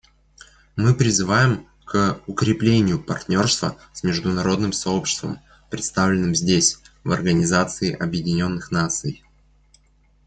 [0.77, 5.39] Мы призываем к укреплению партнерства с международным сообществом,
[5.69, 9.21] представленным здесь в Организации Объединенных Наций.